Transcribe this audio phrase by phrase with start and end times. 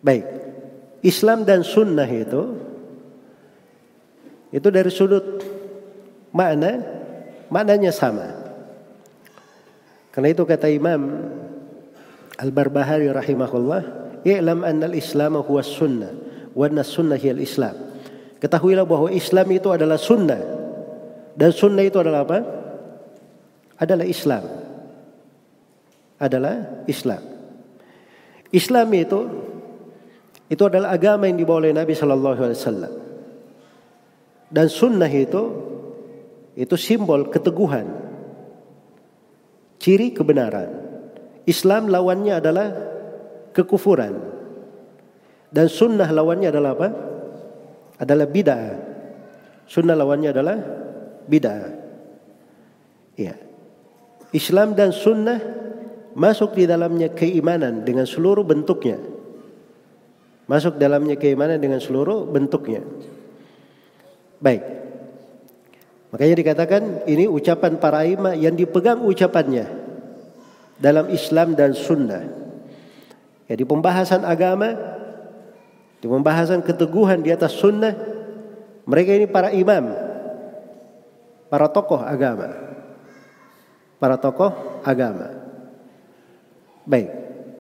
[0.00, 0.24] Baik.
[1.00, 2.56] Islam dan sunnah itu
[4.50, 5.40] itu dari sudut
[6.34, 6.82] makna
[7.48, 8.36] maknanya sama.
[10.10, 11.30] Karena itu kata Imam
[12.40, 13.82] Al-Barbahari rahimahullah,
[14.26, 16.12] "I'lam anna al-Islam huwa sunnah
[16.52, 17.76] wa anna sunnah hiya al-Islam."
[18.40, 20.40] Ketahuilah bahwa Islam itu adalah sunnah
[21.36, 22.38] dan sunnah itu adalah apa?
[23.80, 24.44] Adalah Islam.
[26.20, 27.22] Adalah Islam.
[28.50, 29.20] Islam itu
[30.50, 32.92] itu adalah agama yang dibawa oleh Nabi Shallallahu Alaihi Wasallam.
[34.50, 35.42] Dan sunnah itu
[36.58, 37.86] itu simbol keteguhan,
[39.78, 40.90] ciri kebenaran.
[41.46, 42.68] Islam lawannya adalah
[43.54, 44.18] kekufuran.
[45.54, 46.88] Dan sunnah lawannya adalah apa?
[48.02, 48.74] Adalah bid'ah.
[49.70, 50.56] Sunnah lawannya adalah
[51.30, 51.62] bid'ah.
[53.14, 53.38] Ya.
[54.34, 55.38] Islam dan sunnah
[56.14, 58.98] masuk di dalamnya keimanan dengan seluruh bentuknya.
[60.50, 62.82] Masuk dalamnya keimanan dengan seluruh bentuknya.
[64.42, 64.66] Baik.
[66.10, 69.70] Makanya dikatakan ini ucapan para imam yang dipegang ucapannya
[70.82, 72.26] dalam Islam dan sunnah.
[73.46, 74.74] Ya, di pembahasan agama,
[76.02, 77.94] di pembahasan keteguhan di atas sunnah,
[78.90, 79.94] mereka ini para imam,
[81.46, 82.50] para tokoh agama.
[84.02, 85.30] Para tokoh agama.
[86.90, 87.29] Baik.